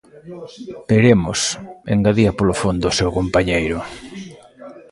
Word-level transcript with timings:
Veremos, 0.91 1.39
engadía 1.93 2.31
polo 2.37 2.55
fondo 2.61 2.85
o 2.87 2.95
seu 2.99 3.09
compañeiro. 3.19 3.79